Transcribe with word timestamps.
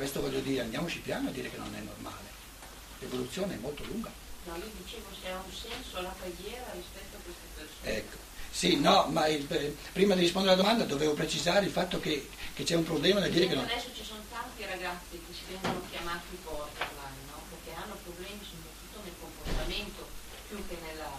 Questo 0.00 0.22
voglio 0.22 0.40
dire, 0.40 0.62
andiamoci 0.62 1.00
piano 1.00 1.28
a 1.28 1.30
dire 1.30 1.50
che 1.50 1.58
non 1.58 1.74
è 1.74 1.80
normale. 1.80 2.24
L'evoluzione 3.00 3.52
è 3.52 3.58
molto 3.58 3.84
lunga. 3.84 4.10
No, 4.44 4.56
io 4.56 4.70
dicevo 4.82 5.04
se 5.12 5.28
ha 5.28 5.36
un 5.36 5.52
senso 5.52 6.00
la 6.00 6.14
preghiera 6.18 6.72
rispetto 6.72 7.18
a 7.18 7.20
queste 7.20 7.46
persone. 7.52 7.96
Ecco. 7.98 8.16
Sì, 8.50 8.80
no, 8.80 9.04
ma 9.12 9.26
il, 9.26 9.44
eh, 9.52 9.76
prima 9.92 10.14
di 10.14 10.22
rispondere 10.22 10.54
alla 10.54 10.62
domanda 10.62 10.84
dovevo 10.86 11.12
precisare 11.12 11.66
il 11.66 11.70
fatto 11.70 12.00
che, 12.00 12.30
che 12.54 12.64
c'è 12.64 12.76
un 12.76 12.84
problema 12.84 13.20
nel 13.20 13.30
dire 13.30 13.46
che 13.46 13.54
non... 13.54 13.64
Adesso 13.64 13.92
ci 13.92 14.02
sono 14.02 14.22
tanti 14.32 14.64
ragazzi 14.64 15.20
che 15.20 15.34
si 15.36 15.44
vengono 15.52 15.84
chiamati 15.90 16.32
borderline, 16.44 17.20
no? 17.28 17.42
perché 17.52 17.76
hanno 17.76 17.98
problemi 18.02 18.40
soprattutto 18.40 19.04
nel 19.04 19.16
comportamento 19.20 20.08
più 20.48 20.66
che 20.66 20.78
nella... 20.80 21.12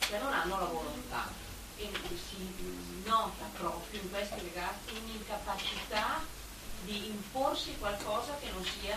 che 0.00 0.18
non 0.18 0.32
hanno 0.32 0.58
la 0.58 0.66
volontà. 0.74 1.30
E 1.78 1.88
si 2.02 2.50
nota 3.04 3.46
proprio 3.56 4.00
in 4.00 4.10
questi 4.10 4.40
ragazzi 4.42 4.90
un'incapacità 4.90 6.35
di 6.86 7.06
imporsi 7.06 7.74
qualcosa 7.78 8.38
che 8.40 8.50
non 8.52 8.64
sia 8.64 8.96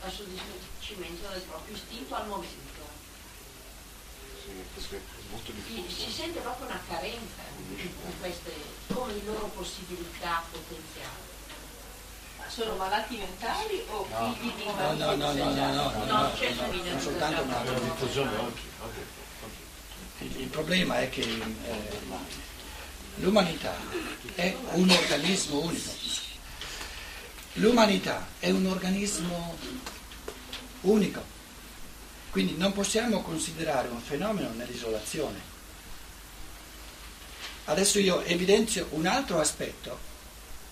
a 0.00 0.10
soddisfacimento 0.10 1.28
del 1.28 1.42
proprio 1.42 1.76
istinto 1.76 2.14
al 2.14 2.26
momento 2.26 2.76
diffuso. 5.52 5.88
Si 5.88 6.10
sente 6.10 6.40
proprio 6.40 6.66
una 6.66 6.80
carenza 6.88 7.42
in 7.76 7.90
queste, 8.20 8.52
come 8.92 9.12
le 9.12 9.22
loro 9.24 9.46
possibilità 9.54 10.42
potenziali. 10.50 11.26
Sono 12.48 12.76
malati 12.76 13.16
mentali 13.18 13.84
o 13.90 14.06
no. 14.08 14.34
figli 14.34 14.52
di 14.54 14.64
no, 14.64 14.72
no, 14.72 14.92
no, 14.94 15.14
no, 15.14 15.32
no, 15.32 15.52
no, 15.52 15.72
no, 15.72 16.04
no, 16.06 16.32
non 16.84 17.00
soltanto 17.00 17.42
una 17.42 17.62
diffusione 17.62 18.36
oggi. 18.38 18.62
Il, 20.20 20.40
il 20.40 20.48
problema 20.48 20.98
è 20.98 21.10
che 21.10 21.20
eh, 21.20 22.00
l'umanità 23.16 23.76
è 24.34 24.56
un 24.72 24.90
organismo 24.90 25.60
unico. 25.60 25.90
L'umanità 27.58 28.28
è 28.38 28.50
un 28.50 28.66
organismo 28.66 29.56
unico. 30.82 31.36
Quindi 32.30 32.56
non 32.56 32.72
possiamo 32.72 33.22
considerare 33.22 33.88
un 33.88 34.00
fenomeno 34.00 34.50
nell'isolazione. 34.52 35.56
Adesso 37.64 37.98
io 37.98 38.22
evidenzio 38.22 38.88
un 38.90 39.06
altro 39.06 39.40
aspetto, 39.40 39.98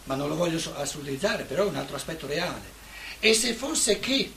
ma 0.04 0.14
non 0.14 0.28
lo 0.28 0.36
voglio 0.36 0.60
assolutizzare, 0.76 1.42
però 1.42 1.64
è 1.64 1.68
un 1.68 1.76
altro 1.76 1.96
aspetto 1.96 2.26
reale. 2.26 2.74
E 3.18 3.34
se 3.34 3.54
fosse 3.54 3.98
che 3.98 4.32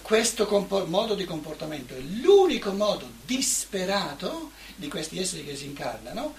questo 0.00 0.46
compor- 0.46 0.86
modo 0.86 1.14
di 1.14 1.24
comportamento 1.24 1.94
è 1.94 2.00
l'unico 2.00 2.72
modo 2.72 3.10
disperato 3.24 4.52
di 4.76 4.88
questi 4.88 5.18
esseri 5.18 5.44
che 5.44 5.56
si 5.56 5.66
incarnano 5.66 6.34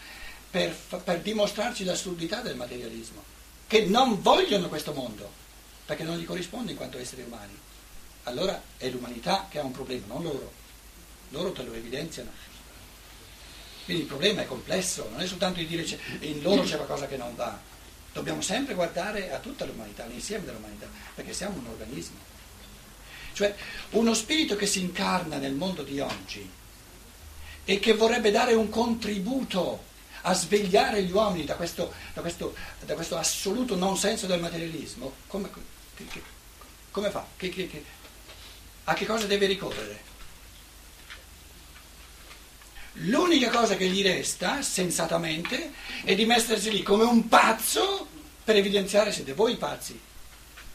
per, 0.49 0.75
per 1.03 1.21
dimostrarci 1.21 1.83
l'assurdità 1.83 2.41
del 2.41 2.55
materialismo, 2.55 3.35
che 3.67 3.85
non 3.85 4.21
vogliono 4.21 4.69
questo 4.69 4.93
mondo, 4.93 5.29
perché 5.85 6.03
non 6.03 6.17
gli 6.17 6.25
corrisponde 6.25 6.71
in 6.71 6.77
quanto 6.77 6.97
esseri 6.97 7.21
umani 7.21 7.65
allora 8.27 8.61
è 8.77 8.89
l'umanità 8.89 9.47
che 9.49 9.57
ha 9.57 9.63
un 9.63 9.71
problema, 9.71 10.05
non 10.07 10.21
loro. 10.21 10.51
Loro 11.29 11.51
te 11.53 11.63
lo 11.63 11.73
evidenziano. 11.73 12.29
Quindi 13.85 14.03
il 14.03 14.09
problema 14.09 14.41
è 14.41 14.45
complesso, 14.45 15.07
non 15.09 15.21
è 15.21 15.27
soltanto 15.27 15.59
di 15.59 15.65
dire 15.65 15.83
che 15.83 15.97
in 16.19 16.41
loro 16.41 16.63
c'è 16.63 16.75
qualcosa 16.75 17.07
che 17.07 17.15
non 17.15 17.35
va. 17.35 17.57
Dobbiamo 18.11 18.41
sempre 18.41 18.73
guardare 18.73 19.31
a 19.31 19.39
tutta 19.39 19.65
l'umanità, 19.65 20.03
all'insieme 20.03 20.45
dell'umanità, 20.45 20.87
perché 21.15 21.31
siamo 21.31 21.57
un 21.57 21.67
organismo. 21.67 22.17
Cioè 23.31 23.55
uno 23.91 24.13
spirito 24.13 24.57
che 24.57 24.65
si 24.65 24.81
incarna 24.81 25.37
nel 25.37 25.53
mondo 25.53 25.83
di 25.83 25.99
oggi 26.01 26.49
e 27.63 27.79
che 27.79 27.93
vorrebbe 27.93 28.31
dare 28.31 28.53
un 28.55 28.67
contributo 28.67 29.83
a 30.27 30.33
svegliare 30.33 31.03
gli 31.03 31.11
uomini 31.11 31.45
da 31.45 31.55
questo, 31.55 31.93
da 32.13 32.19
questo, 32.19 32.53
da 32.85 32.95
questo 32.95 33.17
assoluto 33.17 33.75
non 33.75 33.97
senso 33.97 34.27
del 34.27 34.41
materialismo, 34.41 35.13
come, 35.27 35.49
che, 35.95 36.21
come 36.91 37.09
fa? 37.09 37.25
Che, 37.37 37.85
a 38.83 38.93
che 38.93 39.05
cosa 39.05 39.25
deve 39.25 39.45
ricorrere? 39.45 40.03
L'unica 43.01 43.49
cosa 43.49 43.77
che 43.77 43.87
gli 43.87 44.03
resta, 44.03 44.61
sensatamente, 44.61 45.71
è 46.03 46.13
di 46.13 46.25
mettersi 46.25 46.71
lì 46.71 46.83
come 46.83 47.05
un 47.05 47.29
pazzo 47.29 48.07
per 48.43 48.57
evidenziare 48.57 49.13
siete 49.13 49.33
voi 49.33 49.55
pazzi. 49.55 49.97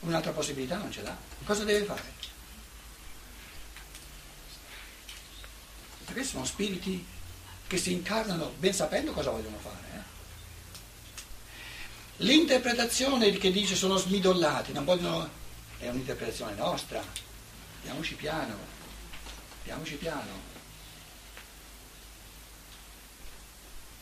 Un'altra 0.01 0.33
possibilità 0.33 0.77
non 0.77 0.91
ce 0.91 1.03
l'ha. 1.03 1.17
Cosa 1.45 1.65
deve 1.65 1.85
fare? 1.85 2.21
Perché 6.07 6.25
sono 6.25 6.45
spiriti 6.47 7.05
che 7.73 7.79
si 7.79 7.93
incarnano 7.93 8.53
ben 8.59 8.75
sapendo 8.75 9.13
cosa 9.13 9.31
vogliono 9.31 9.57
fare. 9.57 9.77
Eh? 9.95 10.01
L'interpretazione 12.19 13.31
che 13.33 13.51
dice 13.51 13.75
sono 13.75 13.97
smidollati, 13.97 14.73
non 14.73 14.85
vogliono, 14.85 15.27
è 15.79 15.89
un'interpretazione 15.89 16.55
nostra, 16.55 17.03
Andiamoci 17.79 18.15
piano, 18.15 18.57
andiamoci 19.61 19.95
piano. 19.95 20.51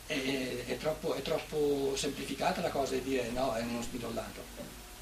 È, 0.06 0.64
è, 0.66 0.76
troppo, 0.76 1.14
è, 1.14 1.22
troppo, 1.22 1.94
semplificata 1.97 2.60
la 2.60 2.70
cosa 2.70 2.94
di 2.94 3.02
dire 3.04 3.31
no, 3.31 3.54
è 3.54 3.62
uno 3.62 3.81
smidollato. 3.82 4.42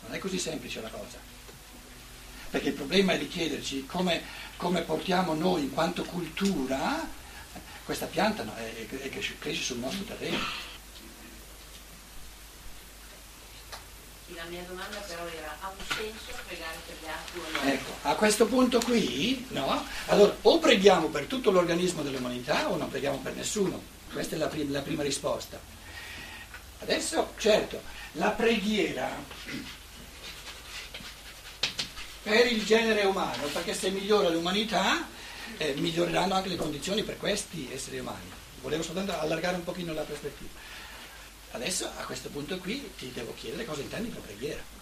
Non 0.03 0.15
è 0.15 0.19
così 0.19 0.39
semplice 0.39 0.83
la 0.83 0.91
cosa. 0.91 1.17
Perché 2.51 2.69
il 2.69 2.75
problema 2.75 3.15
è 3.15 3.19
di 3.19 3.29
chiederci 3.29 3.87
come, 3.87 4.23
come 4.57 4.83
portiamo 4.83 5.35
noi 5.35 5.63
in 5.63 5.73
quanto 5.73 6.05
cultura 6.05 7.17
questa 7.89 8.05
pianta 8.05 8.43
no, 8.43 8.55
è, 8.55 8.87
è, 8.87 9.09
cresce 9.39 9.63
sul 9.63 9.79
nostro 9.79 10.05
terreno. 10.05 10.37
La 14.35 14.45
mia 14.51 14.63
domanda 14.69 14.99
però 14.99 15.27
era, 15.27 15.57
ha 15.59 15.71
un 15.71 15.97
senso 15.97 16.39
pregare 16.47 16.77
per 16.85 16.97
gli 17.01 17.09
altri 17.09 17.41
o 17.41 17.45
no? 17.51 17.73
Ecco, 17.73 17.93
a 18.03 18.15
questo 18.15 18.45
punto 18.45 18.79
qui, 18.81 19.47
no? 19.53 19.87
Allora, 20.09 20.37
o 20.43 20.59
preghiamo 20.59 21.07
per 21.07 21.25
tutto 21.25 21.51
l'organismo 21.51 22.03
dell'umanità 22.03 22.69
o 22.69 22.77
non 22.77 22.91
preghiamo 22.91 23.21
per 23.21 23.35
nessuno. 23.35 23.83
Questa 24.13 24.35
è 24.35 24.39
la, 24.39 24.49
prim- 24.49 24.71
la 24.71 24.83
prima 24.83 25.03
risposta. 25.03 25.59
Adesso, 26.81 27.33
certo, 27.39 27.81
la 28.13 28.33
preghiera 28.33 29.11
per 32.23 32.53
il 32.53 32.67
genere 32.67 33.07
umano, 33.07 33.45
perché 33.45 33.73
se 33.73 33.89
migliora 33.89 34.29
l'umanità, 34.29 35.09
eh, 35.57 35.75
miglioreranno 35.75 36.35
anche 36.35 36.49
le 36.49 36.57
condizioni 36.57 37.03
per 37.03 37.17
questi 37.17 37.69
esseri 37.73 37.99
umani. 37.99 38.31
Volevo 38.61 38.83
soltanto 38.83 39.19
allargare 39.19 39.57
un 39.57 39.65
pochino 39.65 39.93
la 39.93 40.03
prospettiva. 40.03 40.51
Adesso 41.53 41.87
a 41.97 42.05
questo 42.05 42.29
punto 42.29 42.59
qui 42.59 42.91
ti 42.99 43.11
devo 43.13 43.35
chiedere 43.35 43.65
cosa 43.65 43.81
intendi 43.81 44.11
per 44.11 44.21
preghiera. 44.21 44.77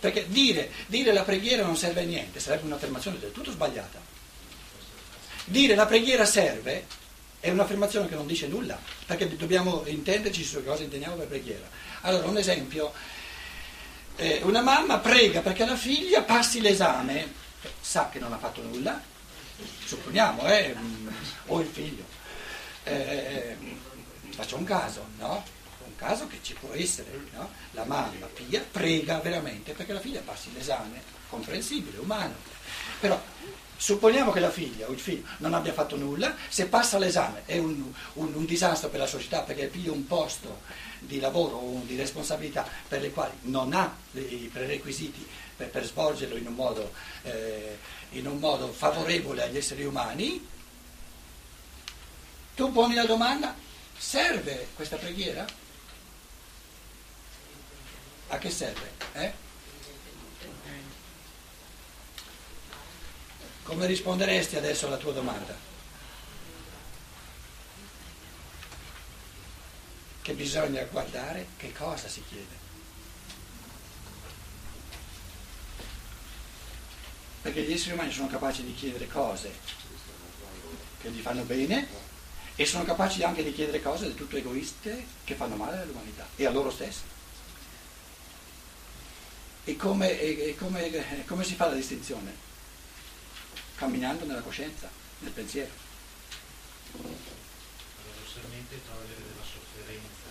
Perché 0.00 0.28
dire, 0.28 0.70
dire 0.86 1.12
la 1.12 1.22
preghiera 1.22 1.64
non 1.64 1.76
serve 1.76 2.02
a 2.02 2.04
niente, 2.04 2.38
sarebbe 2.38 2.66
un'affermazione 2.66 3.18
del 3.18 3.32
tutto 3.32 3.50
sbagliata. 3.50 3.98
Dire 5.46 5.74
la 5.74 5.86
preghiera 5.86 6.26
serve 6.26 6.86
è 7.40 7.50
un'affermazione 7.50 8.08
che 8.08 8.14
non 8.14 8.26
dice 8.26 8.46
nulla, 8.46 8.78
perché 9.06 9.34
dobbiamo 9.36 9.82
intenderci 9.86 10.44
su 10.44 10.62
cosa 10.64 10.82
intendiamo 10.82 11.16
per 11.16 11.28
preghiera. 11.28 11.68
Allora, 12.02 12.26
un 12.26 12.36
esempio, 12.36 12.92
eh, 14.16 14.40
una 14.42 14.60
mamma 14.62 14.98
prega 14.98 15.40
perché 15.40 15.64
la 15.64 15.76
figlia 15.76 16.22
passi 16.22 16.60
l'esame, 16.60 17.32
sa 17.80 18.08
che 18.08 18.18
non 18.18 18.32
ha 18.32 18.38
fatto 18.38 18.62
nulla, 18.62 19.00
supponiamo, 19.84 20.46
eh, 20.46 20.74
o 21.46 21.60
il 21.60 21.66
figlio. 21.66 22.04
Eh, 22.84 22.92
eh, 22.92 23.56
faccio 24.30 24.56
un 24.56 24.64
caso, 24.64 25.06
no? 25.18 25.42
Un 25.86 25.96
caso 25.96 26.26
che 26.26 26.38
ci 26.42 26.54
può 26.54 26.72
essere, 26.72 27.10
no? 27.32 27.50
La 27.72 27.84
mamma 27.84 28.26
pia, 28.26 28.64
prega 28.70 29.18
veramente 29.20 29.72
perché 29.72 29.92
la 29.92 30.00
figlia 30.00 30.20
passi 30.20 30.52
l'esame, 30.52 31.02
comprensibile, 31.28 31.98
umano. 31.98 32.34
Però 33.00 33.20
supponiamo 33.76 34.30
che 34.30 34.40
la 34.40 34.50
figlia 34.50 34.88
o 34.88 34.92
il 34.92 35.00
figlio 35.00 35.24
non 35.38 35.54
abbia 35.54 35.72
fatto 35.72 35.96
nulla, 35.96 36.34
se 36.48 36.66
passa 36.66 36.98
l'esame 36.98 37.42
è 37.44 37.58
un, 37.58 37.92
un, 38.14 38.34
un 38.34 38.44
disastro 38.44 38.88
per 38.88 39.00
la 39.00 39.06
società 39.06 39.40
perché 39.40 39.66
piglia 39.66 39.92
un 39.92 40.06
posto 40.06 40.60
di 40.98 41.20
lavoro 41.20 41.56
o 41.56 41.82
di 41.84 41.96
responsabilità 41.96 42.66
per 42.88 43.00
le 43.00 43.10
quali 43.10 43.34
non 43.42 43.72
ha 43.72 43.94
i 44.12 44.48
prerequisiti 44.52 45.26
per, 45.56 45.68
per 45.68 45.84
svolgerlo 45.84 46.36
in 46.36 46.46
un 46.46 46.54
modo 46.54 46.92
eh, 47.22 47.78
in 48.14 48.26
un 48.26 48.38
modo 48.38 48.72
favorevole 48.72 49.42
agli 49.42 49.56
esseri 49.56 49.84
umani, 49.84 50.46
tu 52.54 52.72
poni 52.72 52.94
la 52.94 53.06
domanda, 53.06 53.54
serve 53.96 54.68
questa 54.74 54.96
preghiera? 54.96 55.44
A 58.28 58.38
che 58.38 58.50
serve? 58.50 58.90
Eh? 59.12 59.32
Come 63.64 63.86
risponderesti 63.86 64.56
adesso 64.56 64.86
alla 64.86 64.96
tua 64.96 65.12
domanda? 65.12 65.54
Che 70.22 70.32
bisogna 70.32 70.84
guardare 70.84 71.48
che 71.56 71.72
cosa 71.72 72.08
si 72.08 72.22
chiede. 72.28 72.64
perché 77.44 77.60
gli 77.60 77.72
esseri 77.74 77.92
umani 77.92 78.10
sono 78.10 78.28
capaci 78.28 78.64
di 78.64 78.74
chiedere 78.74 79.06
cose 79.06 79.52
che 80.98 81.10
gli 81.10 81.20
fanno 81.20 81.42
bene 81.42 81.86
e 82.56 82.64
sono 82.64 82.84
capaci 82.84 83.22
anche 83.22 83.44
di 83.44 83.52
chiedere 83.52 83.82
cose 83.82 84.06
del 84.06 84.14
tutto 84.14 84.38
egoiste 84.38 85.04
che 85.24 85.34
fanno 85.34 85.54
male 85.54 85.82
all'umanità 85.82 86.26
e 86.36 86.46
a 86.46 86.50
loro 86.50 86.70
stessi. 86.70 87.02
E 89.64 89.76
come, 89.76 90.18
e 90.18 90.56
come, 90.58 91.24
come 91.26 91.44
si 91.44 91.54
fa 91.54 91.66
la 91.66 91.74
distinzione? 91.74 92.34
Camminando 93.76 94.24
nella 94.24 94.40
coscienza, 94.40 94.88
nel 95.18 95.32
pensiero. 95.32 95.70
Paradossalmente 96.92 98.80
togliere 98.86 99.20
della 99.20 99.42
sofferenza 99.42 100.30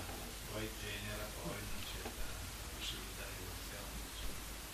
poi 0.52 0.70
genera 0.80 1.28
poi 1.44 1.60
una 1.60 1.84
certa 1.84 2.24
possibilità 2.80 3.24
di 3.28 3.44
evoluzione. 3.44 3.92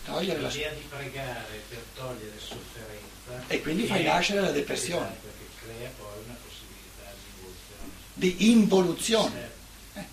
Togliere 0.05 0.41
la 0.41 0.47
L'idea 0.49 0.73
di 0.73 0.85
pregare 0.87 1.63
per 1.67 1.81
togliere 1.95 2.39
sofferenza 2.39 3.47
E 3.47 3.61
quindi 3.61 3.85
fai 3.87 4.03
nascere 4.03 4.41
la 4.41 4.51
depressione. 4.51 5.17
Perché 5.21 5.45
crea 5.65 5.89
poi 5.97 6.23
una 6.25 6.37
possibilità 6.37 7.09
di 7.17 7.25
evoluzione. 7.39 7.91
di 8.13 8.51
involuzione. 8.51 9.39
Certo. 9.39 9.99
Eh, 9.99 10.05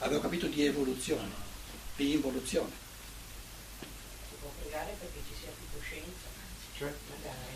avevo 0.00 0.20
capito 0.20 0.46
di 0.46 0.64
evoluzione, 0.64 1.30
di 1.96 2.12
involuzione. 2.14 2.72
Si 3.78 4.34
può 4.40 4.50
pregare 4.60 4.96
perché 4.98 5.20
ci 5.28 5.34
sia 5.38 5.50
più 5.56 5.66
coscienza, 5.78 6.26
Cioè, 6.76 6.92
magari, 7.10 7.49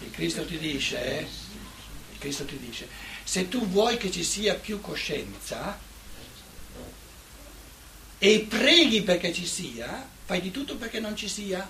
il 0.00 0.10
Cristo 0.10 0.44
ti 0.44 0.58
dice, 0.58 1.18
eh, 1.18 1.26
Cristo 2.18 2.44
ti 2.44 2.58
dice, 2.58 2.88
se 3.24 3.48
tu 3.48 3.66
vuoi 3.66 3.96
che 3.96 4.10
ci 4.10 4.22
sia 4.22 4.54
più 4.54 4.80
coscienza 4.80 5.78
e 8.18 8.46
preghi 8.48 9.02
perché 9.02 9.32
ci 9.32 9.46
sia, 9.46 10.08
fai 10.24 10.40
di 10.40 10.50
tutto 10.50 10.76
perché 10.76 11.00
non 11.00 11.16
ci 11.16 11.28
sia. 11.28 11.68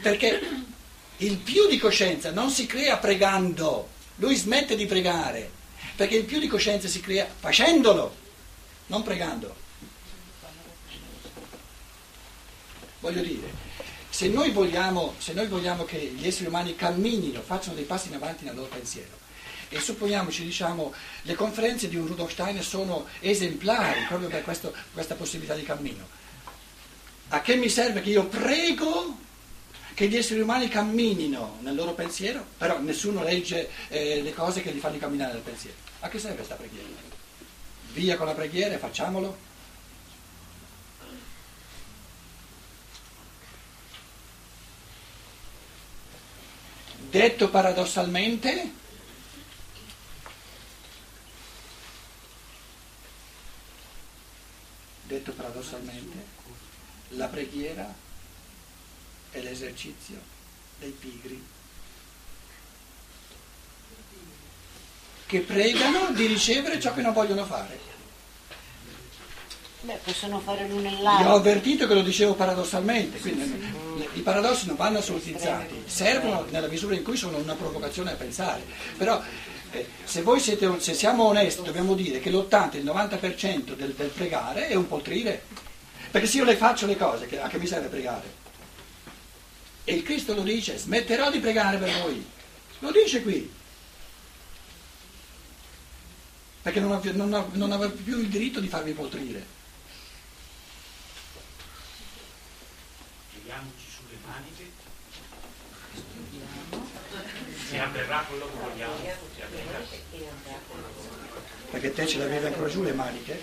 Perché 0.00 0.40
il 1.18 1.36
più 1.38 1.68
di 1.68 1.78
coscienza 1.78 2.30
non 2.30 2.50
si 2.50 2.66
crea 2.66 2.98
pregando, 2.98 3.88
lui 4.16 4.36
smette 4.36 4.76
di 4.76 4.86
pregare, 4.86 5.50
perché 5.96 6.16
il 6.16 6.24
più 6.24 6.38
di 6.38 6.48
coscienza 6.48 6.88
si 6.88 7.00
crea 7.00 7.26
facendolo, 7.26 8.14
non 8.86 9.02
pregando. 9.02 9.61
Voglio 13.02 13.22
dire, 13.22 13.50
se 14.08 14.28
noi 14.28 14.52
vogliamo, 14.52 15.14
se 15.18 15.32
noi 15.32 15.48
vogliamo 15.48 15.84
che 15.84 15.98
gli 15.98 16.24
esseri 16.24 16.46
umani 16.46 16.76
camminino, 16.76 17.42
facciano 17.42 17.74
dei 17.74 17.84
passi 17.84 18.06
in 18.06 18.14
avanti 18.14 18.44
nel 18.44 18.54
loro 18.54 18.68
pensiero, 18.68 19.18
e 19.68 19.80
supponiamoci, 19.80 20.44
diciamo, 20.44 20.94
le 21.22 21.34
conferenze 21.34 21.88
di 21.88 21.96
un 21.96 22.06
Rudolf 22.06 22.30
Steiner 22.30 22.62
sono 22.62 23.06
esemplari 23.18 24.04
proprio 24.06 24.28
per 24.28 24.42
questo- 24.42 24.72
questa 24.92 25.16
possibilità 25.16 25.56
di 25.56 25.64
cammino. 25.64 26.06
A 27.30 27.40
che 27.40 27.56
mi 27.56 27.68
serve 27.68 28.02
che 28.02 28.10
io 28.10 28.26
prego 28.26 29.18
che 29.94 30.06
gli 30.06 30.16
esseri 30.16 30.40
umani 30.40 30.68
camminino 30.68 31.58
nel 31.62 31.74
loro 31.74 31.94
pensiero, 31.94 32.46
però 32.56 32.78
nessuno 32.78 33.24
legge 33.24 33.68
eh, 33.88 34.22
le 34.22 34.32
cose 34.32 34.62
che 34.62 34.70
li 34.70 34.78
fanno 34.78 34.98
camminare 34.98 35.32
nel 35.32 35.42
pensiero? 35.42 35.76
A 36.00 36.08
che 36.08 36.20
serve 36.20 36.36
questa 36.36 36.54
preghiera? 36.54 36.86
Via 37.94 38.16
con 38.16 38.26
la 38.26 38.34
preghiera 38.34 38.74
e 38.74 38.78
facciamolo? 38.78 39.50
Detto 47.12 47.50
paradossalmente, 47.50 48.72
detto 55.02 55.32
paradossalmente, 55.32 56.24
la 57.08 57.26
preghiera 57.26 57.94
è 59.30 59.40
l'esercizio 59.42 60.18
dei 60.78 60.92
pigri 60.92 61.46
che 65.26 65.40
pregano 65.40 66.12
di 66.12 66.24
ricevere 66.24 66.80
ciò 66.80 66.94
che 66.94 67.02
non 67.02 67.12
vogliono 67.12 67.44
fare. 67.44 67.78
Beh, 69.84 69.98
possono 70.04 70.38
fare 70.40 70.68
l'uno 70.68 70.88
e 70.88 70.92
Io 70.92 70.98
ho 70.98 71.02
l'altro. 71.02 71.34
avvertito 71.34 71.86
che 71.88 71.94
lo 71.94 72.02
dicevo 72.02 72.34
paradossalmente, 72.34 73.18
quindi 73.18 73.50
le- 73.98 74.08
i 74.14 74.20
paradossi 74.20 74.66
non 74.66 74.76
vanno 74.76 74.98
assolutizzati, 74.98 75.82
servono 75.86 76.46
nella 76.50 76.68
misura 76.68 76.94
in 76.94 77.02
cui 77.02 77.16
sono 77.16 77.36
una 77.38 77.54
provocazione 77.54 78.12
a 78.12 78.14
pensare. 78.14 78.62
Però 78.96 79.20
eh, 79.72 79.86
se 80.04 80.22
voi 80.22 80.38
siete, 80.38 80.70
se 80.78 80.94
siamo 80.94 81.24
onesti 81.24 81.62
dobbiamo 81.62 81.94
dire 81.94 82.20
che 82.20 82.30
l'80, 82.30 82.76
il 82.76 82.84
90% 82.84 83.74
del, 83.74 83.92
del 83.92 84.08
pregare 84.08 84.68
è 84.68 84.74
un 84.74 84.86
poltrire. 84.86 85.42
Perché 86.12 86.28
se 86.28 86.36
io 86.36 86.44
le 86.44 86.56
faccio 86.56 86.86
le 86.86 86.96
cose, 86.96 87.26
che- 87.26 87.40
a 87.40 87.48
che 87.48 87.58
mi 87.58 87.66
serve 87.66 87.88
pregare? 87.88 88.40
E 89.84 89.94
il 89.94 90.02
Cristo 90.04 90.32
lo 90.34 90.42
dice, 90.42 90.78
smetterò 90.78 91.28
di 91.28 91.40
pregare 91.40 91.78
per 91.78 91.90
voi. 92.02 92.24
Lo 92.78 92.92
dice 92.92 93.20
qui. 93.22 93.50
Perché 96.62 96.78
non, 96.78 97.00
non, 97.14 97.48
non 97.52 97.72
aveva 97.72 97.90
più 97.90 98.18
il 98.18 98.28
diritto 98.28 98.60
di 98.60 98.68
farvi 98.68 98.92
poltrire. 98.92 99.60
Pieghiamoci 103.52 103.86
sulle 103.86 104.16
maniche 104.26 104.70
e 107.70 107.78
avverrà 107.78 108.24
quello 108.26 108.46
che 108.46 108.56
vogliamo. 108.58 108.94
Perché 111.70 111.92
te 111.92 112.06
ce 112.06 112.18
l'avevi 112.18 112.46
ancora 112.46 112.68
giù 112.70 112.82
le 112.82 112.92
maniche? 112.92 113.42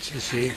Sì, 0.00 0.20
sì. 0.20 0.54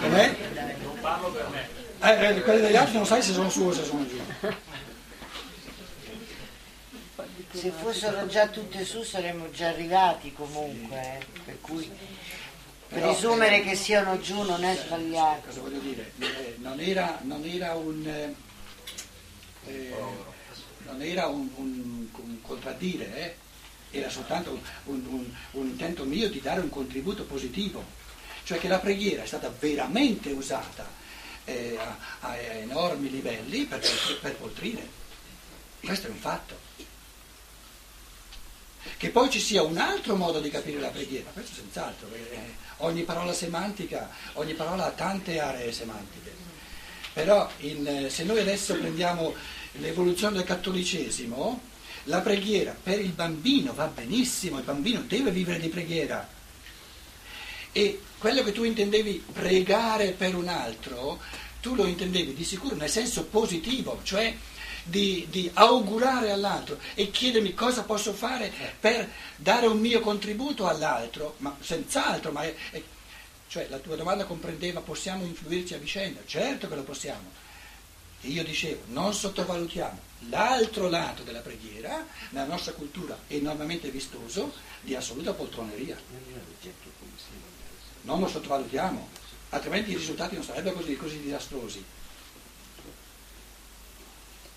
Com'è? 0.00 0.36
Non 0.82 1.00
parlo 1.00 1.30
per 1.30 1.48
me. 1.48 1.68
Eh, 1.98 2.36
eh, 2.36 2.42
quelle 2.42 2.60
degli 2.60 2.76
altri 2.76 2.96
non 2.96 3.06
sai 3.06 3.22
se 3.22 3.32
sono 3.32 3.48
su 3.48 3.62
o 3.62 3.72
se 3.72 3.84
sono 3.84 4.06
giù. 4.06 4.20
Se 7.52 7.70
fossero 7.70 8.26
già 8.26 8.48
tutte 8.48 8.84
su 8.84 9.02
saremmo 9.02 9.50
già 9.50 9.68
arrivati 9.68 10.34
comunque, 10.34 11.00
eh. 11.00 11.24
per 11.46 11.58
cui 11.62 11.90
presumere 12.88 13.62
che 13.62 13.74
siano 13.74 14.18
giù 14.20 14.42
non 14.42 14.64
è 14.64 14.76
sbagliato. 14.76 15.46
Cosa 15.46 15.60
voglio 15.60 15.78
dire? 15.80 16.12
Eh, 16.18 16.56
non 16.58 16.80
era, 16.80 17.18
non 17.22 17.44
era 17.44 17.74
un... 17.74 18.06
eh, 18.06 18.34
eh, 19.66 19.94
non 20.86 21.02
era 21.02 21.26
un, 21.26 21.48
un- 21.56 22.06
un 22.14 22.40
contraddire, 22.42 23.36
eh? 23.90 23.98
era 23.98 24.08
soltanto 24.08 24.60
un- 24.84 25.32
un 25.52 25.66
intento 25.66 26.04
mio 26.04 26.28
di 26.28 26.40
dare 26.40 26.60
un 26.60 26.68
contributo 26.70 27.24
positivo, 27.24 27.82
cioè 28.44 28.58
che 28.58 28.68
la 28.68 28.78
preghiera 28.78 29.22
è 29.22 29.26
stata 29.26 29.52
veramente 29.58 30.30
usata 30.30 30.86
eh, 31.44 31.76
a, 31.78 31.96
a 32.20 32.36
enormi 32.36 33.10
livelli 33.10 33.64
per, 33.64 33.80
per 34.20 34.36
poltrire. 34.36 34.86
Questo 35.80 36.06
è 36.06 36.10
un 36.10 36.16
fatto. 36.18 36.58
Che 38.98 39.10
poi 39.10 39.28
ci 39.28 39.40
sia 39.40 39.62
un 39.62 39.76
altro 39.76 40.16
modo 40.16 40.40
di 40.40 40.48
capire 40.48 40.80
la 40.80 40.88
preghiera, 40.88 41.28
questo 41.30 41.56
senz'altro, 41.56 42.08
eh, 42.12 42.54
ogni 42.78 43.02
parola 43.02 43.34
semantica, 43.34 44.10
ogni 44.34 44.54
parola 44.54 44.86
ha 44.86 44.90
tante 44.90 45.38
aree 45.38 45.70
semantiche. 45.70 46.34
Però 47.12 47.46
in, 47.58 47.86
eh, 47.86 48.10
se 48.10 48.24
noi 48.24 48.40
adesso 48.40 48.74
prendiamo 48.74 49.34
l'evoluzione 49.72 50.36
del 50.36 50.44
cattolicesimo, 50.44 51.60
la 52.04 52.20
preghiera 52.20 52.74
per 52.80 53.00
il 53.00 53.10
bambino 53.10 53.74
va 53.74 53.86
benissimo, 53.86 54.58
il 54.58 54.64
bambino 54.64 55.00
deve 55.00 55.30
vivere 55.30 55.60
di 55.60 55.68
preghiera. 55.68 56.26
E 57.72 58.00
quello 58.16 58.42
che 58.42 58.52
tu 58.52 58.64
intendevi 58.64 59.24
pregare 59.30 60.12
per 60.12 60.34
un 60.34 60.48
altro, 60.48 61.20
tu 61.60 61.74
lo 61.74 61.84
intendevi 61.84 62.32
di 62.32 62.44
sicuro 62.44 62.74
nel 62.76 62.88
senso 62.88 63.24
positivo, 63.24 64.00
cioè 64.04 64.34
di, 64.86 65.26
di 65.28 65.50
augurare 65.52 66.30
all'altro 66.30 66.78
e 66.94 67.10
chiedermi 67.10 67.54
cosa 67.54 67.82
posso 67.82 68.12
fare 68.12 68.52
per 68.78 69.10
dare 69.36 69.66
un 69.66 69.78
mio 69.78 70.00
contributo 70.00 70.66
all'altro, 70.68 71.34
ma 71.38 71.56
senz'altro, 71.60 72.30
ma 72.32 72.42
è- 72.42 72.54
è- 72.70 72.82
cioè 73.48 73.66
la 73.68 73.78
tua 73.78 73.96
domanda 73.96 74.24
comprendeva 74.24 74.80
possiamo 74.80 75.24
influirci 75.24 75.74
a 75.74 75.78
vicenda, 75.78 76.20
certo 76.26 76.68
che 76.68 76.74
lo 76.74 76.82
possiamo. 76.82 77.30
E 78.22 78.28
io 78.28 78.42
dicevo, 78.44 78.82
non 78.86 79.12
sottovalutiamo 79.12 79.98
l'altro 80.30 80.88
lato 80.88 81.22
della 81.22 81.40
preghiera, 81.40 82.06
nella 82.30 82.46
nostra 82.46 82.72
cultura 82.72 83.16
enormemente 83.28 83.88
vistoso, 83.90 84.52
di 84.80 84.94
assoluta 84.94 85.32
poltroneria. 85.32 85.96
Non 88.02 88.20
lo 88.20 88.28
sottovalutiamo, 88.28 89.08
altrimenti 89.50 89.90
i 89.90 89.96
risultati 89.96 90.34
non 90.36 90.44
sarebbero 90.44 90.76
così, 90.76 90.96
così 90.96 91.20
disastrosi. 91.20 91.84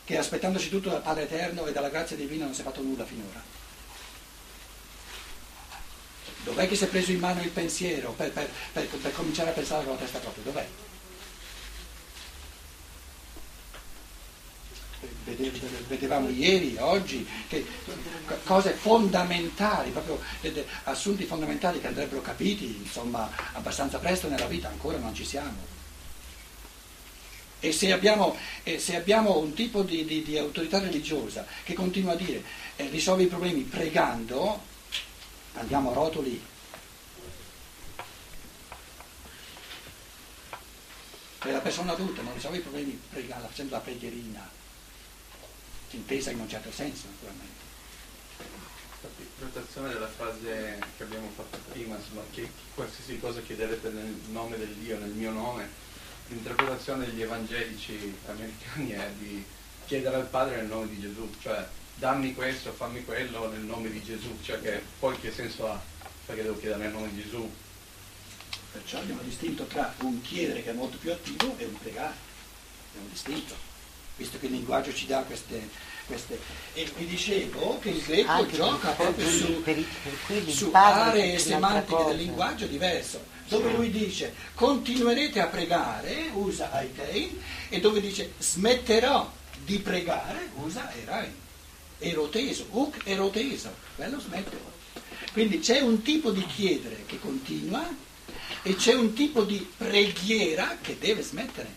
Che 0.09 0.17
aspettandoci 0.17 0.69
tutto 0.69 0.89
dal 0.89 1.03
Padre 1.03 1.25
Eterno 1.25 1.67
e 1.67 1.71
dalla 1.71 1.89
grazia 1.89 2.15
divina 2.15 2.45
non 2.45 2.55
si 2.55 2.61
è 2.61 2.63
fatto 2.63 2.81
nulla 2.81 3.05
finora. 3.05 3.39
Dov'è 6.43 6.67
che 6.67 6.73
si 6.75 6.85
è 6.85 6.87
preso 6.87 7.11
in 7.11 7.19
mano 7.19 7.43
il 7.43 7.49
pensiero 7.51 8.13
per, 8.13 8.31
per- 8.31 8.49
per- 8.73 8.87
per 8.87 9.11
cominciare 9.13 9.51
a 9.51 9.53
pensare 9.53 9.83
con 9.83 9.93
la 9.93 9.99
testa 9.99 10.17
propria? 10.17 10.43
Dov'è? 10.45 10.67
Vede- 15.25 15.51
Vedevamo 15.87 16.29
ieri, 16.29 16.75
oggi, 16.79 17.29
che 17.47 17.63
co- 18.25 18.39
cose 18.45 18.71
fondamentali, 18.71 19.91
proprio 19.91 20.19
assunti 20.85 21.25
fondamentali 21.25 21.79
che 21.79 21.85
andrebbero 21.85 22.21
capiti, 22.21 22.77
insomma, 22.81 23.29
abbastanza 23.53 23.99
presto 23.99 24.27
nella 24.27 24.47
vita, 24.47 24.69
ancora 24.69 24.97
non 24.97 25.13
ci 25.13 25.23
siamo. 25.23 25.77
E 27.61 27.73
se 27.73 27.91
abbiamo, 27.91 28.37
e 28.63 28.79
se 28.79 28.95
abbiamo 28.95 29.37
un 29.37 29.53
tipo 29.53 29.83
di, 29.83 30.05
di, 30.05 30.23
di, 30.23 30.37
autorità 30.37 30.79
religiosa 30.79 31.45
che 31.63 31.73
continua 31.73 32.13
a 32.13 32.15
dire 32.15 32.41
eh, 32.77 32.87
risolvi 32.87 33.23
i 33.23 33.27
problemi 33.27 33.63
pregando, 33.63 34.63
andiamo 35.53 35.91
a 35.91 35.93
rotoli. 35.93 36.41
E 41.41 41.51
la 41.51 41.59
persona 41.59 41.93
adulta 41.93 42.21
non 42.21 42.33
risolve 42.33 42.57
i 42.57 42.61
problemi 42.61 42.99
pregando, 43.09 43.47
facendo 43.47 43.75
la 43.75 43.81
preghierina, 43.81 44.49
intesa 45.91 46.31
in 46.31 46.39
un 46.39 46.49
certo 46.49 46.71
senso 46.71 47.07
naturalmente. 47.11 47.67
L'interpretazione 49.01 49.89
della 49.89 50.07
frase 50.07 50.79
che 50.97 51.03
abbiamo 51.03 51.29
fatto 51.35 51.57
prima, 51.71 51.95
insomma, 51.95 52.21
che 52.31 52.49
qualsiasi 52.75 53.19
cosa 53.19 53.41
chiederete 53.41 53.89
nel 53.89 54.17
nome 54.29 54.57
del 54.57 54.73
Dio, 54.75 54.97
nel 54.97 55.11
mio 55.11 55.31
nome, 55.31 55.87
l'interpretazione 56.29 57.05
degli 57.05 57.21
evangelici 57.21 58.15
americani 58.27 58.89
è 58.91 59.11
di 59.17 59.43
chiedere 59.85 60.17
al 60.17 60.27
Padre 60.27 60.57
nel 60.57 60.67
nome 60.67 60.87
di 60.89 60.99
Gesù, 60.99 61.29
cioè 61.41 61.67
dammi 61.95 62.33
questo, 62.33 62.71
fammi 62.71 63.03
quello 63.03 63.49
nel 63.49 63.61
nome 63.61 63.89
di 63.89 64.01
Gesù, 64.03 64.37
cioè 64.43 64.61
che 64.61 64.81
poi 64.99 65.19
che 65.19 65.31
senso 65.31 65.67
ha? 65.67 65.81
Perché 66.25 66.43
devo 66.43 66.59
chiedere 66.59 66.83
nel 66.83 66.91
nome 66.91 67.11
di 67.11 67.23
Gesù? 67.23 67.51
Perciò 68.71 68.99
abbiamo 68.99 69.21
distinto 69.21 69.65
tra 69.65 69.93
un 70.01 70.21
chiedere 70.21 70.61
che 70.61 70.69
è 70.69 70.73
molto 70.73 70.97
più 70.97 71.11
attivo 71.11 71.55
e 71.57 71.65
un 71.65 71.77
pregare, 71.79 72.13
abbiamo 72.89 73.07
distinto, 73.09 73.55
visto 74.15 74.37
che 74.37 74.45
il 74.45 74.51
linguaggio 74.51 74.93
ci 74.93 75.07
dà 75.07 75.21
queste, 75.23 75.67
queste. 76.09 76.39
E 76.73 76.89
vi 76.97 77.05
dicevo 77.05 77.77
che 77.79 77.89
il 77.89 78.01
greco 78.01 78.31
Anche 78.31 78.55
gioca 78.55 78.89
per- 78.89 79.05
proprio 79.13 79.29
su, 79.29 79.61
per- 79.63 79.85
per 80.27 80.49
su 80.49 80.69
aree 80.73 81.37
semantiche 81.37 82.03
del 82.05 82.17
linguaggio 82.17 82.65
diverso, 82.65 83.23
dove 83.47 83.71
lui 83.73 83.91
dice 83.91 84.33
continuerete 84.55 85.39
a 85.39 85.45
pregare, 85.47 86.29
usa 86.33 86.71
aitein, 86.71 87.39
e 87.69 87.79
dove 87.79 88.01
dice 88.01 88.33
smetterò 88.39 89.31
di 89.63 89.77
pregare, 89.79 90.49
usa 90.55 90.91
erain, 91.01 91.33
eroteso, 91.99 92.65
uk 92.71 92.97
eroteso, 93.05 93.71
quello 93.95 94.19
smetterò. 94.19 94.67
Quindi 95.31 95.59
c'è 95.59 95.79
un 95.79 96.01
tipo 96.01 96.31
di 96.31 96.43
chiedere 96.47 97.03
che 97.05 97.19
continua 97.19 97.87
e 98.63 98.75
c'è 98.75 98.93
un 98.93 99.13
tipo 99.13 99.43
di 99.43 99.65
preghiera 99.77 100.77
che 100.81 100.97
deve 100.99 101.21
smettere, 101.21 101.69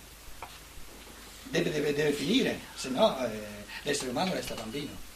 deve, 1.44 1.70
deve- 1.70 1.92
deve 1.94 2.12
finire, 2.12 2.58
se 2.74 2.88
no 2.88 3.18
eh, 3.26 3.61
l'essere 3.82 4.10
umano 4.10 4.32
resta 4.32 4.54
bambino. 4.54 5.10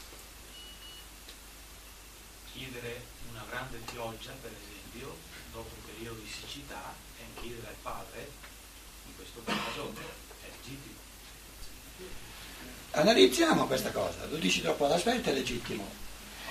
chiedere 2.53 3.03
una 3.31 3.45
grande 3.51 3.79
pioggia, 3.91 4.33
per 4.41 4.51
esempio, 4.51 5.15
dopo 5.53 5.69
un 5.75 5.95
periodo 5.95 6.21
di 6.21 6.31
siccità, 6.31 6.95
e 7.19 7.41
chiedere 7.41 7.69
al 7.69 7.75
padre, 7.83 8.31
in 9.07 9.15
questo 9.15 9.43
caso, 9.45 9.93
è 10.41 10.47
legittimo. 10.47 10.95
Analizziamo 12.93 13.67
questa 13.67 13.91
cosa, 13.91 14.25
lo 14.31 14.37
dici 14.37 14.63
troppo 14.63 14.87
alla 14.87 14.99
svelta 14.99 15.31
è 15.31 15.35
legittimo. 15.35 15.87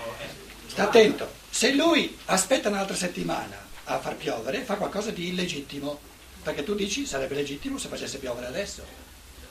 Oh, 0.03 0.15
è- 0.19 0.29
Sta 0.67 0.83
attento, 0.83 1.33
se 1.49 1.73
lui 1.73 2.15
aspetta 2.25 2.69
un'altra 2.69 2.95
settimana 2.95 3.57
a 3.85 3.99
far 3.99 4.15
piovere, 4.15 4.63
fa 4.63 4.75
qualcosa 4.75 5.09
di 5.09 5.29
illegittimo, 5.29 5.99
perché 6.43 6.63
tu 6.63 6.75
dici 6.75 7.07
sarebbe 7.07 7.33
legittimo 7.33 7.79
se 7.79 7.87
facesse 7.87 8.19
piovere 8.19 8.45
adesso. 8.45 8.85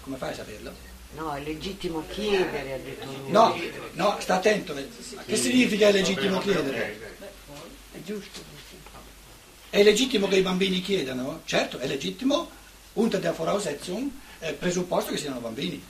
Come 0.03 0.17
fai 0.19 0.31
a 0.31 0.35
saperlo? 0.35 0.94
No, 1.15 1.33
è 1.35 1.41
legittimo 1.43 2.05
chiedere, 2.09 2.73
ha 2.75 2.79
detto 2.79 3.05
lui. 3.07 3.31
No, 3.31 3.57
no, 3.93 4.17
sta 4.21 4.37
attento. 4.37 4.75
Che 4.75 5.37
significa 5.37 5.89
è 5.89 5.93
legittimo 5.93 6.39
chiedere? 6.41 7.17
È 7.93 8.03
giusto. 8.03 8.41
È 9.71 9.83
legittimo 9.83 10.29
che 10.29 10.37
i 10.37 10.43
bambini 10.43 10.81
chiedano? 10.81 11.43
Certo, 11.45 11.79
è 11.79 11.87
legittimo, 11.87 12.51
unter 12.95 13.21
der 13.21 13.35
Voraussetzung, 13.35 14.11
presupposto 14.59 15.13
che 15.13 15.19
siano 15.19 15.41
bambini. 15.41 15.83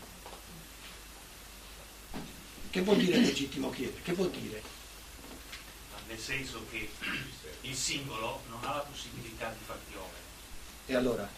Che 2.71 2.81
vuol 2.81 2.97
dire 2.97 3.19
legittimo 3.19 3.71
chiedere? 3.71 4.03
Che 4.03 4.13
vuol 4.13 4.31
dire? 4.31 4.63
nel 6.07 6.19
senso 6.19 6.65
che 6.71 6.89
il 7.63 7.75
singolo 7.75 8.43
non 8.49 8.61
ha 8.63 8.75
la 8.75 8.87
possibilità 8.89 9.49
di 9.49 9.65
far 9.65 9.79
piovere, 9.91 10.23
E 10.87 10.95
allora? 10.95 11.29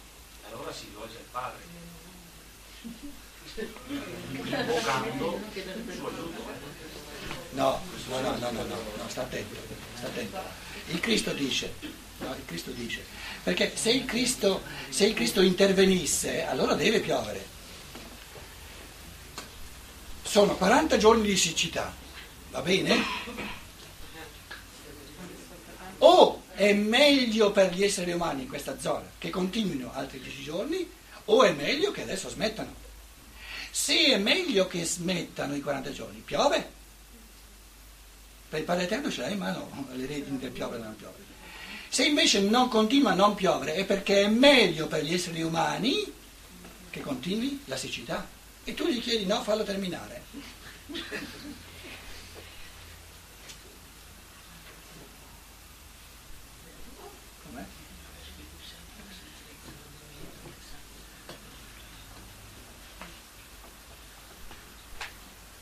allora 0.50 0.73
si 0.73 0.85
rivolge 0.87 1.16
al 1.16 1.25
padre, 1.31 1.62
invocando 4.33 5.41
no, 7.57 7.81
no, 8.09 8.21
no, 8.21 8.37
no, 8.38 8.50
no, 8.50 8.62
no, 8.62 9.09
sta 9.09 9.23
attento, 9.23 9.57
sta 9.97 10.07
attento. 10.07 10.38
Il 10.88 11.00
Cristo 11.00 11.33
dice, 11.33 11.73
no, 12.19 12.35
il 12.35 12.45
Cristo 12.45 12.71
dice, 12.71 13.05
perché 13.43 13.73
se 13.75 13.91
il 13.91 14.05
Cristo, 14.05 14.62
se 14.88 15.07
il 15.07 15.15
Cristo 15.15 15.41
intervenisse, 15.41 16.45
allora 16.45 16.75
deve 16.75 17.00
piovere. 17.00 17.55
Sono 20.23 20.55
40 20.57 20.97
giorni 20.99 21.26
di 21.26 21.37
siccità, 21.37 21.95
va 22.50 22.61
bene? 22.61 23.03
O 25.99 26.43
è 26.53 26.73
meglio 26.75 27.53
per 27.53 27.73
gli 27.73 27.85
esseri 27.85 28.12
umani 28.12 28.43
in 28.43 28.49
questa 28.49 28.79
zona 28.79 29.09
che 29.19 29.31
continuino 29.31 29.93
altri 29.95 30.21
10 30.21 30.43
giorni, 30.43 30.91
o 31.26 31.43
è 31.43 31.53
meglio 31.53 31.91
che 31.91 32.03
adesso 32.03 32.29
smettano. 32.29 32.85
Se 33.76 33.95
è 33.95 34.16
meglio 34.16 34.66
che 34.66 34.87
smettano 34.87 35.54
i 35.54 35.61
40 35.61 35.92
giorni, 35.92 36.21
piove. 36.25 36.73
Per 38.49 38.59
il 38.59 38.64
Padre 38.64 38.85
Eterno 38.85 39.11
ce 39.11 39.21
l'hai 39.21 39.33
in 39.33 39.38
mano 39.38 39.87
le 39.92 40.06
redini 40.06 40.38
del 40.38 40.50
piovere 40.50 40.80
e 40.80 40.85
non 40.87 40.97
piovere. 40.97 41.23
Se 41.90 42.06
invece 42.06 42.40
non 42.40 42.68
continua 42.68 43.12
a 43.12 43.14
non 43.14 43.35
piovere 43.35 43.75
è 43.75 43.85
perché 43.85 44.23
è 44.23 44.28
meglio 44.28 44.87
per 44.87 45.04
gli 45.04 45.12
esseri 45.12 45.42
umani 45.42 46.11
che 46.88 47.00
continui 47.02 47.61
la 47.66 47.76
siccità. 47.76 48.26
E 48.64 48.73
tu 48.73 48.88
gli 48.88 49.00
chiedi 49.00 49.26
no, 49.26 49.42
fallo 49.42 49.62
terminare. 49.62 50.23
Com'è? 57.42 57.64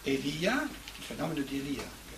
Elia, 0.04 0.62
il 0.62 1.04
fenomeno 1.04 1.40
di 1.40 1.58
Elia 1.58 1.82
che 1.82 2.16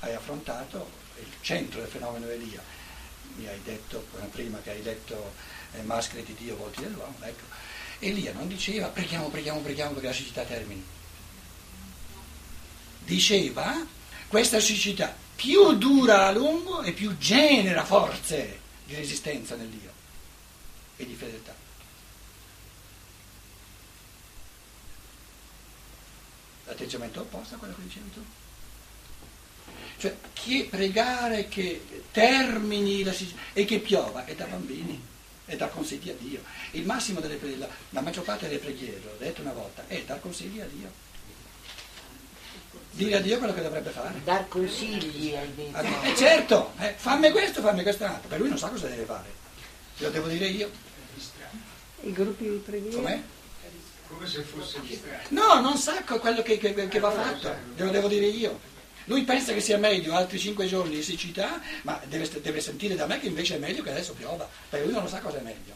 hai 0.00 0.14
affrontato, 0.14 0.90
il 1.18 1.32
centro 1.40 1.80
del 1.80 1.88
fenomeno 1.88 2.28
Elia. 2.28 2.62
Mi 3.36 3.46
hai 3.46 3.60
detto 3.62 4.06
prima 4.30 4.58
che 4.60 4.70
hai 4.70 4.82
letto 4.82 5.32
eh, 5.72 5.82
Maschere 5.82 6.24
di 6.24 6.34
Dio, 6.34 6.56
volti 6.56 6.82
dell'uomo, 6.82 7.14
ecco. 7.20 7.44
Elia 8.00 8.32
non 8.32 8.48
diceva 8.48 8.88
preghiamo, 8.88 9.28
preghiamo, 9.28 9.60
preghiamo 9.60 9.92
perché 9.92 10.06
la 10.08 10.12
siccità 10.12 10.42
termini. 10.42 10.84
Diceva 13.04 13.86
questa 14.26 14.60
siccità 14.60 15.14
più 15.34 15.72
dura 15.74 16.26
a 16.26 16.32
lungo 16.32 16.82
e 16.82 16.92
più 16.92 17.16
genera 17.16 17.84
forze 17.84 18.60
di 18.84 18.94
resistenza 18.94 19.54
nel 19.54 19.68
Dio 19.68 19.92
e 20.96 21.06
di 21.06 21.14
fedeltà. 21.14 21.67
L'atteggiamento 26.68 27.20
opposto 27.20 27.54
a 27.54 27.58
quello 27.58 27.74
che 27.74 27.82
dicevi 27.82 28.12
tu. 28.12 28.24
Cioè, 29.96 30.14
chi 30.34 30.64
pregare 30.64 31.48
che 31.48 31.82
termini 32.12 33.02
la 33.02 33.12
e 33.54 33.64
che 33.64 33.78
piova 33.78 34.26
è 34.26 34.34
da 34.34 34.44
bambini, 34.44 35.02
è 35.46 35.56
dar 35.56 35.72
consigli 35.72 36.10
a 36.10 36.14
Dio. 36.18 36.40
Il 36.72 36.84
massimo 36.84 37.20
delle 37.20 37.36
preghiere, 37.36 37.68
la, 37.90 38.00
maggior 38.02 38.22
parte 38.22 38.46
delle 38.46 38.60
preghiere, 38.60 39.00
l'ho 39.02 39.16
detto 39.18 39.40
una 39.40 39.52
volta, 39.52 39.84
è 39.88 40.02
dar 40.04 40.20
consigli 40.20 40.60
a 40.60 40.66
Dio. 40.66 40.92
Dire 42.90 43.16
a 43.16 43.20
Dio 43.20 43.38
quello 43.38 43.54
che 43.54 43.62
dovrebbe 43.62 43.90
fare. 43.90 44.20
Dar 44.22 44.46
consigli 44.46 45.34
hai 45.34 45.70
Ah, 45.72 45.82
detto. 45.82 46.02
Eh 46.02 46.16
certo, 46.16 46.72
eh, 46.80 46.94
fammi 46.96 47.30
questo, 47.30 47.62
fammi 47.62 47.82
quest'altro, 47.82 48.28
per 48.28 48.38
lui 48.38 48.48
non 48.50 48.58
sa 48.58 48.68
cosa 48.68 48.88
deve 48.88 49.04
fare. 49.04 49.32
Lo 49.98 50.10
devo 50.10 50.28
dire 50.28 50.46
io. 50.46 50.70
I 52.02 52.12
gruppi 52.12 52.44
di 52.44 52.56
preghiera? 52.56 52.96
Com'è? 52.96 53.22
Come 54.08 54.26
se 54.26 54.42
fosse 54.42 54.80
distratto. 54.80 55.28
No, 55.34 55.60
non 55.60 55.76
sa 55.76 56.02
quello 56.02 56.42
che, 56.42 56.56
che- 56.58 56.88
che 56.88 56.98
va 56.98 57.10
fatto, 57.10 57.54
glielo 57.76 57.90
devo 57.90 58.08
dire 58.08 58.26
io. 58.26 58.58
Lui 59.04 59.22
pensa 59.24 59.52
che 59.52 59.60
sia 59.60 59.78
meglio 59.78 60.14
altri 60.14 60.38
cinque 60.38 60.66
giorni 60.66 60.96
di 60.96 61.02
siccità, 61.02 61.60
ma 61.82 62.00
deve, 62.04 62.28
deve 62.40 62.60
sentire 62.60 62.94
da 62.94 63.06
me 63.06 63.18
che 63.20 63.26
invece 63.26 63.56
è 63.56 63.58
meglio 63.58 63.82
che 63.82 63.90
adesso 63.90 64.12
piova, 64.12 64.48
perché 64.68 64.84
lui 64.84 64.94
non 64.94 65.02
lo 65.04 65.08
sa 65.08 65.20
cosa 65.20 65.38
è 65.38 65.42
meglio. 65.42 65.74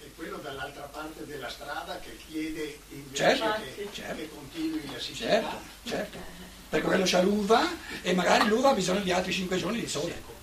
E 0.00 0.10
quello 0.14 0.38
dall'altra 0.38 0.84
parte 0.84 1.26
della 1.26 1.48
strada 1.50 1.98
che 2.00 2.16
chiede 2.28 2.78
invece 2.90 3.16
Certo, 3.36 3.62
che, 3.74 3.88
certo. 3.92 4.14
che 4.16 4.28
continui 4.30 4.90
la 4.90 4.98
siccità. 4.98 5.28
Certo, 5.28 5.56
certo. 5.84 6.18
Perché 6.68 6.86
quello 6.86 7.04
c'ha 7.06 7.20
l'uva 7.22 7.68
e 8.02 8.12
magari 8.14 8.48
l'uva 8.48 8.70
ha 8.70 8.74
bisogno 8.74 9.00
di 9.00 9.12
altri 9.12 9.32
cinque 9.32 9.56
giorni 9.58 9.80
di 9.80 9.88
sole. 9.88 10.34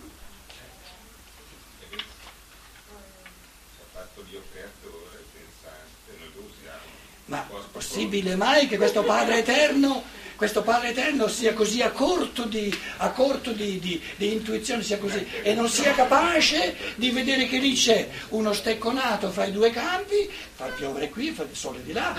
fatto 3.91 4.21
Dio 4.29 4.41
creatore 4.51 5.23
pensante, 5.33 6.15
noi 6.19 6.31
lo 6.35 6.41
usiamo. 6.41 6.81
Ma 7.25 7.47
possibile 7.71 8.35
mai 8.35 8.67
che 8.67 8.77
questo 8.77 9.03
Padre 9.03 9.39
eterno 9.39 10.03
questo 10.35 10.63
Padre 10.63 10.89
Eterno 10.89 11.27
sia 11.27 11.53
così 11.53 11.81
a 11.81 11.91
corto, 11.91 12.43
di, 12.43 12.75
a 12.97 13.11
corto 13.11 13.51
di, 13.51 13.79
di, 13.79 14.01
di, 14.17 14.33
intuizione, 14.33 14.83
sia 14.83 14.97
così, 14.97 15.25
e 15.41 15.53
non 15.53 15.69
sia 15.69 15.93
capace 15.93 16.75
di 16.95 17.11
vedere 17.11 17.47
che 17.47 17.59
lì 17.59 17.73
c'è 17.73 18.09
uno 18.29 18.51
stecconato 18.51 19.31
fra 19.31 19.45
i 19.45 19.51
due 19.51 19.69
campi, 19.69 20.29
fa 20.55 20.65
piovere 20.65 21.09
qui, 21.09 21.31
fa 21.31 21.43
il 21.43 21.55
sole 21.55 21.83
di 21.83 21.93
là, 21.93 22.13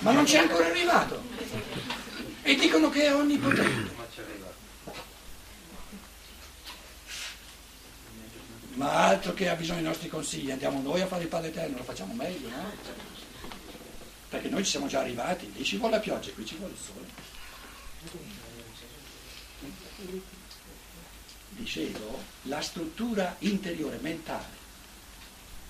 ma 0.00 0.12
non 0.12 0.24
c'è 0.24 0.38
ancora 0.38 0.66
arrivato. 0.66 1.22
E 2.42 2.54
dicono 2.54 2.90
che 2.90 3.06
è 3.06 3.14
onnipotente. 3.14 4.02
Ma 8.74 9.06
altro 9.06 9.34
che 9.34 9.48
ha 9.48 9.54
bisogno 9.54 9.80
dei 9.80 9.88
nostri 9.88 10.08
consigli, 10.08 10.50
andiamo 10.50 10.80
noi 10.80 11.00
a 11.00 11.06
fare 11.06 11.22
il 11.22 11.28
Padre 11.28 11.48
Eterno, 11.48 11.78
lo 11.78 11.84
facciamo 11.84 12.12
meglio, 12.12 12.48
no? 12.48 13.13
Perché 14.34 14.48
noi 14.48 14.64
ci 14.64 14.70
siamo 14.70 14.88
già 14.88 14.98
arrivati, 14.98 15.48
lì 15.54 15.62
ci 15.62 15.76
vuole 15.76 15.94
la 15.94 16.00
pioggia, 16.00 16.32
qui 16.32 16.44
ci 16.44 16.56
vuole 16.56 16.72
il 16.72 16.78
sole. 16.80 17.06
Dicevo, 21.50 22.20
la 22.42 22.60
struttura 22.60 23.36
interiore, 23.38 23.98
mentale, 24.00 24.62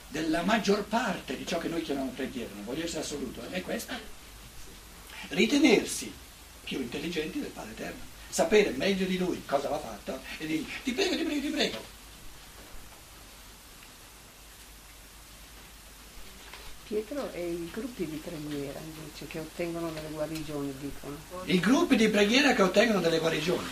della 0.09 0.41
maggior 0.45 0.83
parte 0.87 1.37
di 1.37 1.47
ciò 1.47 1.59
che 1.59 1.69
noi 1.69 1.83
chiamiamo 1.83 2.13
preghiera, 2.13 2.55
non 2.55 2.65
voglio 2.65 2.85
essere 2.85 3.03
assoluto, 3.03 3.47
è 3.51 3.61
questa. 3.61 4.01
Ritenersi 5.29 6.11
più 6.65 6.81
intelligenti 6.81 7.41
del 7.41 7.51
Padre 7.51 7.73
Eterno, 7.73 8.01
sapere 8.31 8.71
meglio 8.71 9.05
di 9.05 9.19
Lui 9.19 9.43
cosa 9.45 9.69
va 9.69 9.79
fatto 9.79 10.23
e 10.39 10.47
dire 10.47 10.65
ti 10.83 10.93
prego, 10.93 11.17
ti 11.17 11.23
prego, 11.23 11.41
ti 11.41 11.51
prego, 11.51 11.85
Pietro 16.95 17.29
e 17.33 17.45
i 17.45 17.71
gruppi 17.73 18.07
di 18.07 18.23
preghiera 18.23 18.79
invece 18.79 19.27
che 19.27 19.41
ottengono 19.41 19.91
delle 19.91 20.11
guarigioni, 20.11 20.73
dicono. 20.79 21.17
I 21.43 21.59
gruppi 21.59 21.97
di 21.97 22.09
preghiera 22.09 22.53
che 22.55 22.63
ottengono 22.63 23.01
delle 23.01 23.19
guarigioni. 23.19 23.67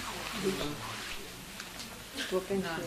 Il 2.16 2.26
tuo 2.26 2.40
pensiero. 2.40 2.80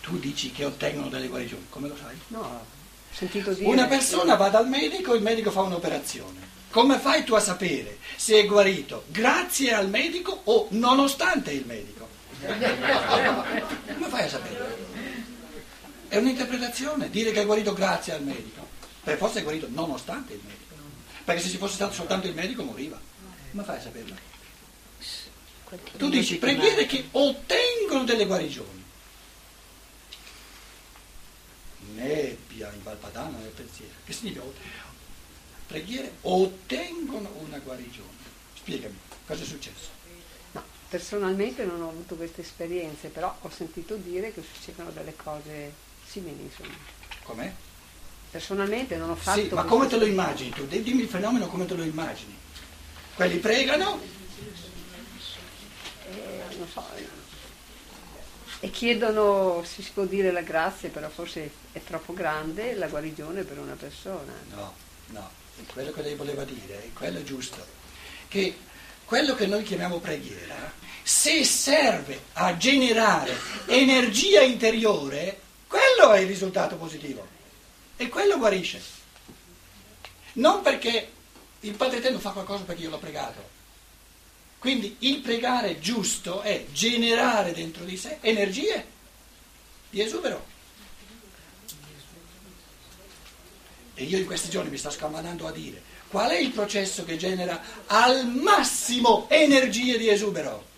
Tu 0.00 0.18
dici 0.18 0.50
che 0.50 0.64
ottengono 0.64 1.08
delle 1.08 1.28
guarigioni, 1.28 1.64
come 1.68 1.86
lo 1.86 1.96
sai? 1.96 2.18
No, 2.28 2.40
ho 2.40 2.64
sentito 3.12 3.52
dire. 3.52 3.70
Una 3.70 3.86
persona 3.86 4.34
va 4.34 4.48
dal 4.48 4.68
medico, 4.68 5.14
il 5.14 5.22
medico 5.22 5.52
fa 5.52 5.60
un'operazione. 5.60 6.40
Come 6.70 6.98
fai 6.98 7.22
tu 7.22 7.34
a 7.34 7.40
sapere 7.40 7.98
se 8.16 8.36
è 8.36 8.46
guarito 8.46 9.04
grazie 9.06 9.72
al 9.72 9.88
medico 9.88 10.40
o 10.42 10.66
nonostante 10.70 11.52
il 11.52 11.64
medico? 11.66 12.08
Come 12.44 14.08
fai 14.08 14.24
a 14.24 14.28
sapere? 14.28 14.93
È 16.14 16.18
un'interpretazione, 16.18 17.10
dire 17.10 17.32
che 17.32 17.40
è 17.40 17.44
guarito 17.44 17.72
grazie 17.72 18.12
al 18.12 18.22
medico, 18.22 18.64
per 19.02 19.18
forza 19.18 19.40
è 19.40 19.42
guarito 19.42 19.66
nonostante 19.68 20.34
il 20.34 20.40
medico, 20.44 20.76
perché 21.24 21.42
se 21.42 21.48
ci 21.48 21.56
fosse 21.56 21.74
stato 21.74 21.92
soltanto 21.92 22.28
il 22.28 22.34
medico 22.34 22.62
moriva. 22.62 23.00
Come 23.50 23.64
fai 23.64 23.78
a 23.78 23.80
saperlo? 23.80 24.14
Tu 25.96 26.08
dici 26.08 26.36
preghiere 26.36 26.86
che 26.86 27.08
ottengono 27.10 28.04
delle 28.04 28.26
guarigioni. 28.26 28.84
Nebbia 31.94 32.72
in 32.72 32.82
Valpadana 32.84 33.38
nel 33.38 33.50
pensiero. 33.50 33.94
Che 34.04 34.12
significa? 34.12 34.44
Preghiere 35.66 36.18
ottengono 36.20 37.28
una 37.40 37.58
guarigione. 37.58 38.22
Spiegami, 38.54 38.96
cosa 39.26 39.42
è 39.42 39.46
successo? 39.46 39.88
No, 40.52 40.62
personalmente 40.88 41.64
non 41.64 41.82
ho 41.82 41.88
avuto 41.88 42.14
queste 42.14 42.42
esperienze, 42.42 43.08
però 43.08 43.36
ho 43.40 43.50
sentito 43.50 43.96
dire 43.96 44.32
che 44.32 44.44
succedono 44.44 44.92
delle 44.92 45.16
cose 45.16 45.90
simili, 46.14 46.42
insomma. 46.42 46.74
Com'è? 47.24 47.52
Personalmente 48.30 48.96
non 48.96 49.10
ho 49.10 49.16
fatto... 49.16 49.40
Sì, 49.40 49.48
ma 49.52 49.64
come 49.64 49.86
te 49.86 49.96
lo 49.96 50.06
immagini 50.06 50.50
tu? 50.50 50.66
Dimmi 50.66 51.02
il 51.02 51.08
fenomeno 51.08 51.46
come 51.48 51.66
te 51.66 51.74
lo 51.74 51.82
immagini. 51.82 52.36
Quelli 53.14 53.38
pregano? 53.38 54.00
Eh, 56.10 56.56
non 56.58 56.68
so, 56.68 56.84
e 58.60 58.70
chiedono, 58.70 59.62
si 59.62 59.84
può 59.92 60.04
dire 60.04 60.32
la 60.32 60.40
grazia, 60.40 60.88
però 60.88 61.10
forse 61.10 61.50
è 61.72 61.82
troppo 61.84 62.14
grande 62.14 62.74
la 62.74 62.86
guarigione 62.86 63.42
per 63.42 63.58
una 63.58 63.74
persona. 63.74 64.32
No, 64.54 64.72
no, 65.08 65.30
quello 65.66 65.92
che 65.92 66.00
lei 66.00 66.14
voleva 66.14 66.44
dire, 66.44 66.84
è 66.84 66.92
quello 66.94 67.22
giusto, 67.22 67.62
che 68.26 68.56
quello 69.04 69.34
che 69.34 69.46
noi 69.46 69.64
chiamiamo 69.64 69.98
preghiera, 69.98 70.72
se 71.02 71.44
serve 71.44 72.22
a 72.32 72.56
generare 72.56 73.36
energia 73.66 74.40
interiore, 74.40 75.40
quello 75.94 76.12
è 76.12 76.20
il 76.20 76.26
risultato 76.26 76.76
positivo. 76.76 77.26
E 77.96 78.08
quello 78.08 78.38
guarisce. 78.38 78.82
Non 80.34 80.62
perché 80.62 81.10
il 81.60 81.74
Padre 81.74 81.98
Eterno 81.98 82.18
fa 82.18 82.30
qualcosa 82.30 82.64
perché 82.64 82.82
io 82.82 82.90
l'ho 82.90 82.98
pregato. 82.98 83.52
Quindi 84.58 84.96
il 85.00 85.20
pregare 85.20 85.78
giusto 85.78 86.40
è 86.40 86.66
generare 86.72 87.52
dentro 87.52 87.84
di 87.84 87.96
sé 87.96 88.18
energie 88.20 88.84
di 89.90 90.02
esubero. 90.02 90.52
E 93.94 94.04
io 94.04 94.18
in 94.18 94.26
questi 94.26 94.48
giorni 94.48 94.70
mi 94.70 94.78
sto 94.78 94.90
scamanando 94.90 95.46
a 95.46 95.52
dire 95.52 95.92
qual 96.08 96.30
è 96.30 96.38
il 96.38 96.50
processo 96.50 97.04
che 97.04 97.16
genera 97.16 97.62
al 97.86 98.26
massimo 98.26 99.26
energie 99.30 99.98
di 99.98 100.08
esubero. 100.08 100.72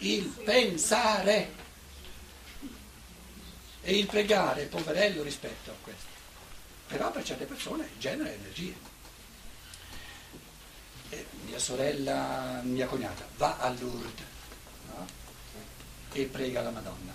Il 0.00 0.24
pensare 0.44 1.58
e 3.82 3.96
il 3.96 4.06
pregare, 4.06 4.64
poverello 4.64 5.22
rispetto 5.22 5.70
a 5.70 5.74
questo. 5.82 6.08
Però 6.86 7.10
per 7.10 7.24
certe 7.24 7.44
persone 7.44 7.88
genera 7.98 8.30
energia. 8.30 8.88
E 11.10 11.26
mia 11.46 11.58
sorella, 11.58 12.60
mia 12.62 12.86
cognata, 12.86 13.26
va 13.36 13.58
a 13.58 13.70
Lourdes 13.70 14.26
no? 14.94 15.06
e 16.12 16.24
prega 16.24 16.62
la 16.62 16.70
Madonna. 16.70 17.12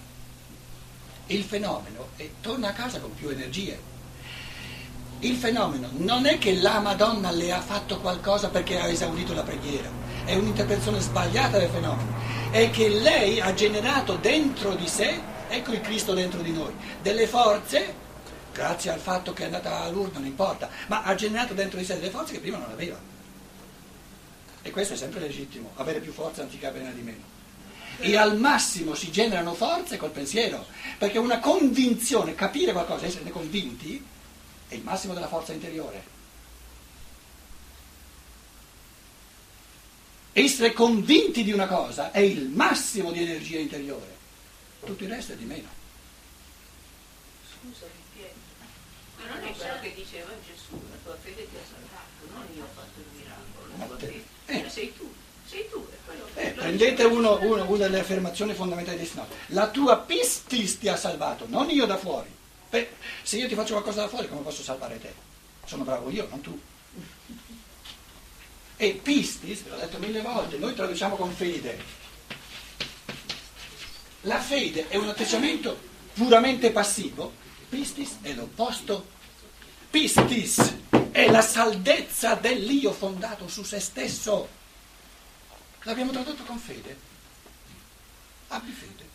Il 1.28 1.44
fenomeno 1.44 2.10
è 2.16 2.30
torna 2.42 2.70
a 2.70 2.74
casa 2.74 3.00
con 3.00 3.14
più 3.16 3.30
energie. 3.30 3.94
Il 5.20 5.36
fenomeno 5.38 5.90
non 5.94 6.26
è 6.26 6.38
che 6.38 6.56
la 6.56 6.80
Madonna 6.80 7.32
le 7.32 7.52
ha 7.52 7.62
fatto 7.62 8.00
qualcosa 8.00 8.50
perché 8.50 8.80
ha 8.80 8.88
esaurito 8.88 9.34
la 9.34 9.44
preghiera, 9.44 9.90
è 10.26 10.36
un'interpretazione 10.36 11.00
sbagliata 11.00 11.58
del 11.58 11.70
fenomeno 11.70 12.15
è 12.56 12.70
che 12.70 12.88
lei 12.88 13.42
ha 13.42 13.54
generato 13.54 14.16
dentro 14.16 14.76
di 14.76 14.88
sé, 14.88 15.20
ecco 15.50 15.74
il 15.74 15.82
Cristo 15.82 16.14
dentro 16.14 16.42
di 16.42 16.54
noi, 16.54 16.74
delle 17.02 17.28
forze, 17.28 17.94
grazie 18.54 18.92
al 18.92 19.02
fatto 19.02 19.34
che 19.34 19.42
è 19.42 19.48
andata 19.48 19.82
a 19.82 19.90
Lourdes, 19.90 20.14
non 20.14 20.26
importa, 20.26 20.70
ma 20.88 21.04
ha 21.04 21.14
generato 21.16 21.54
dentro 21.54 21.78
di 21.78 21.84
sé 21.84 21.96
delle 21.96 22.12
forze 22.12 22.32
che 22.32 22.40
prima 22.40 22.56
non 22.56 22.72
aveva. 22.72 22.98
E 24.62 24.72
questo 24.72 24.94
è 24.94 24.96
sempre 24.96 25.20
legittimo, 25.20 25.72
avere 25.76 26.00
più 26.00 26.14
forza 26.14 26.44
anziché 26.44 26.66
averne 26.66 26.94
di 26.94 27.02
meno. 27.02 27.24
E 27.98 28.16
al 28.16 28.38
massimo 28.38 28.96
si 28.96 29.12
generano 29.12 29.54
forze 29.54 29.98
col 29.98 30.12
pensiero, 30.12 30.66
perché 30.98 31.18
una 31.18 31.40
convinzione, 31.40 32.36
capire 32.36 32.72
qualcosa, 32.72 33.06
esserne 33.06 33.32
convinti, 33.32 34.02
è 34.70 34.76
il 34.76 34.82
massimo 34.82 35.14
della 35.14 35.28
forza 35.28 35.52
interiore. 35.52 36.15
Essere 40.38 40.74
convinti 40.74 41.46
di 41.46 41.54
una 41.54 41.66
cosa 41.66 42.12
è 42.12 42.20
il 42.20 42.50
massimo 42.50 43.14
di 43.14 43.22
energia 43.22 43.58
interiore, 43.58 44.18
tutto 44.84 45.06
il 45.06 45.10
resto 45.10 45.32
è 45.32 45.38
di 45.38 45.46
meno. 45.46 45.70
Scusami 47.54 47.92
Pietro, 48.14 48.36
ma 49.18 49.34
non 49.34 49.48
è 49.48 49.56
quello 49.56 49.80
che 49.80 49.94
diceva 49.96 50.32
Gesù, 50.46 50.74
la 50.90 50.98
tua 51.06 51.16
fede 51.22 51.48
ti 51.50 51.56
ha 51.56 51.64
salvato, 51.64 52.34
non 52.34 52.46
io 52.54 52.64
ho 52.64 52.68
fatto 52.76 53.00
il 53.00 53.06
miracolo, 53.18 53.78
la 53.78 53.86
tua 53.86 53.98
fede, 53.98 54.24
eh. 54.48 54.70
sei 54.70 54.94
tu, 54.98 55.10
sei 55.46 55.70
tu. 55.70 55.88
È 55.90 55.96
quello 56.06 56.28
che 56.34 56.42
eh, 56.42 56.50
prendete 56.50 57.04
uno, 57.06 57.40
uno, 57.42 57.64
una 57.70 57.78
delle 57.86 58.02
affermazioni 58.02 58.54
fondamentali 58.54 58.98
di 58.98 59.06
Sinod. 59.06 59.28
La 59.48 59.70
tua 59.70 60.00
pistis 60.00 60.80
ti 60.80 60.90
ha 60.90 60.98
salvato, 60.98 61.46
non 61.48 61.70
io 61.70 61.86
da 61.86 61.96
fuori. 61.96 62.28
Beh, 62.70 62.90
se 63.24 63.38
io 63.38 63.48
ti 63.48 63.56
faccio 63.56 63.72
qualcosa 63.72 64.02
da 64.02 64.10
fuori, 64.10 64.28
come 64.28 64.42
posso 64.42 64.64
salvare 64.64 65.00
te? 65.00 65.14
Sono 65.64 65.86
bravo 65.86 66.10
io, 66.10 66.28
non 66.30 66.42
tu. 66.42 66.60
E 68.78 69.00
pistis, 69.02 69.64
ve 69.64 69.70
l'ho 69.70 69.78
detto 69.78 69.98
mille 70.00 70.22
volte, 70.22 70.58
noi 70.58 70.74
traduciamo 70.74 71.16
con 71.16 71.34
fede. 71.34 72.04
La 74.22 74.40
fede 74.40 74.90
è 74.90 74.98
un 74.98 75.08
atteggiamento 75.08 75.80
puramente 76.14 76.72
passivo, 76.72 77.34
pistis 77.70 78.18
è 78.22 78.34
l'opposto. 78.34 79.14
Pistis 79.90 80.76
è 81.12 81.30
la 81.30 81.42
saldezza 81.42 82.36
dell'io 82.36 82.92
fondato 82.92 83.48
su 83.48 83.64
se 83.64 83.80
stesso. 83.80 84.50
L'abbiamo 85.84 86.12
tradotto 86.12 86.44
con 86.44 86.58
fede. 86.58 86.98
Abbi 88.50 88.72
fede. 88.72 89.10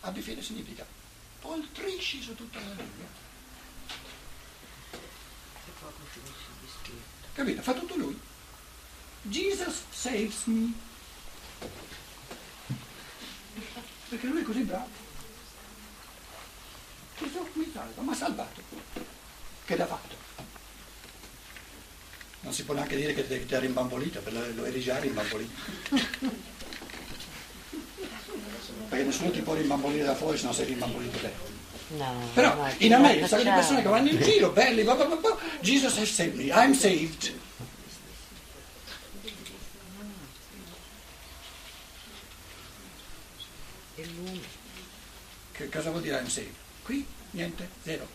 Abbi 0.00 0.20
fede 0.20 0.42
significa 0.42 0.86
poltrisci 1.40 2.22
su 2.22 2.34
tutta 2.36 2.60
la 2.60 2.66
Bibbia. 2.66 3.20
Capito? 7.34 7.62
Fa 7.62 7.72
tutto 7.72 7.96
lui. 7.96 8.18
Jesus 9.22 9.82
saves 9.90 10.44
me. 10.44 10.72
Perché 14.08 14.26
lui 14.26 14.40
è 14.40 14.44
così 14.44 14.60
bravo. 14.60 14.88
Gesù 17.18 17.48
mi 17.54 17.70
salva, 17.72 18.02
mi 18.02 18.10
ha 18.10 18.14
salvato. 18.14 18.60
Che 19.64 19.76
l'ha 19.76 19.86
fatto? 19.86 20.16
Non 22.40 22.52
si 22.52 22.64
può 22.64 22.74
neanche 22.74 22.96
dire 22.96 23.14
che 23.14 23.46
ti 23.46 23.54
ha 23.54 23.60
rimbambolito, 23.60 24.20
lo 24.30 24.64
eri 24.64 24.80
già 24.80 24.98
rimbambolito. 24.98 25.52
Perché 28.88 29.04
nessuno 29.04 29.30
ti 29.30 29.40
può 29.40 29.54
rimbambolire 29.54 30.04
da 30.04 30.14
fuori 30.14 30.36
se 30.36 30.44
non 30.44 30.54
sei 30.54 30.66
rimbambolito 30.66 31.18
te. 31.18 31.32
No, 31.96 32.30
Però 32.32 32.54
no, 32.54 32.72
in 32.78 32.94
America 32.94 33.26
sono 33.26 33.42
facciamo. 33.42 33.58
persone 33.58 33.82
che 33.82 33.88
vanno 33.88 34.08
in 34.08 34.20
giro, 34.22 34.50
belli, 34.50 34.82
blah, 34.82 34.94
blah, 34.94 35.16
blah. 35.16 35.36
Jesus 35.60 35.96
has 35.98 36.08
saved 36.10 36.36
me, 36.36 36.44
I'm 36.44 36.72
saved. 36.72 37.32
Che 45.52 45.68
cosa 45.68 45.90
vuol 45.90 46.02
dire 46.02 46.16
I'm 46.18 46.26
saved? 46.28 46.54
Qui 46.84 47.06
niente, 47.32 47.68
zero. 47.82 48.06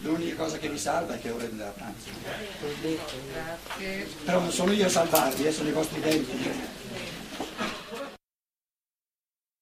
L'unica 0.00 0.36
cosa 0.36 0.58
che 0.58 0.68
vi 0.68 0.78
salva 0.78 1.14
è 1.14 1.20
che 1.20 1.30
ora 1.30 1.44
è 1.44 1.48
da 1.48 1.66
pranzo. 1.70 2.08
T'ho 2.60 2.68
detto. 2.80 3.14
Però 4.24 4.38
non 4.40 4.52
sono 4.52 4.70
io 4.72 4.86
a 4.86 4.88
salvarvi, 4.88 5.46
eh, 5.46 5.52
sono 5.52 5.68
i 5.68 5.72
vostri 5.72 6.00
denti. 6.00 6.76